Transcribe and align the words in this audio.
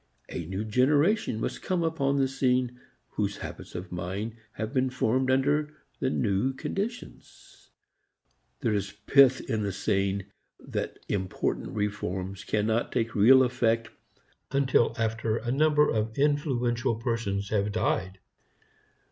A 0.29 0.47
new 0.47 0.65
generation 0.65 1.39
must 1.39 1.61
come 1.61 1.83
upon 1.83 2.17
the 2.17 2.27
scene 2.27 2.79
whose 3.09 3.37
habits 3.37 3.75
of 3.75 3.91
mind 3.91 4.35
have 4.53 4.73
been 4.73 4.89
formed 4.89 5.29
under 5.29 5.75
the 5.99 6.09
new 6.09 6.53
conditions. 6.53 7.69
There 8.61 8.73
is 8.73 8.93
pith 9.05 9.47
in 9.47 9.61
the 9.61 9.71
saying 9.71 10.23
that 10.59 10.97
important 11.07 11.75
reforms 11.75 12.43
cannot 12.43 12.91
take 12.91 13.13
real 13.13 13.43
effect 13.43 13.91
until 14.49 14.95
after 14.97 15.37
a 15.37 15.51
number 15.51 15.87
of 15.87 16.17
influential 16.17 16.95
persons 16.95 17.49
have 17.49 17.71
died. 17.71 18.17